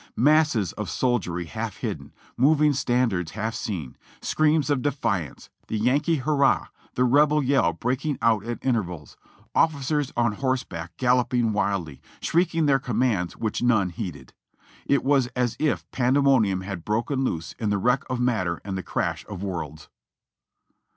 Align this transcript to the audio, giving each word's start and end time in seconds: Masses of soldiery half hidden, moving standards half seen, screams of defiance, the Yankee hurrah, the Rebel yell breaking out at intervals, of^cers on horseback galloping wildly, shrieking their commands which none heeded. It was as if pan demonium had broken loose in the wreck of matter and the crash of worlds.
Masses 0.17 0.71
of 0.73 0.89
soldiery 0.89 1.45
half 1.45 1.77
hidden, 1.77 2.11
moving 2.35 2.73
standards 2.73 3.33
half 3.33 3.53
seen, 3.53 3.95
screams 4.19 4.71
of 4.71 4.81
defiance, 4.81 5.51
the 5.67 5.77
Yankee 5.77 6.15
hurrah, 6.15 6.69
the 6.95 7.03
Rebel 7.03 7.43
yell 7.43 7.71
breaking 7.73 8.17
out 8.19 8.43
at 8.43 8.57
intervals, 8.65 9.15
of^cers 9.55 10.11
on 10.17 10.31
horseback 10.31 10.97
galloping 10.97 11.53
wildly, 11.53 12.01
shrieking 12.19 12.65
their 12.65 12.79
commands 12.79 13.37
which 13.37 13.61
none 13.61 13.91
heeded. 13.91 14.33
It 14.87 15.03
was 15.03 15.27
as 15.35 15.55
if 15.59 15.85
pan 15.91 16.15
demonium 16.15 16.63
had 16.63 16.83
broken 16.83 17.23
loose 17.23 17.53
in 17.59 17.69
the 17.69 17.77
wreck 17.77 18.03
of 18.09 18.19
matter 18.19 18.59
and 18.65 18.75
the 18.75 18.81
crash 18.81 19.23
of 19.27 19.43
worlds. 19.43 19.87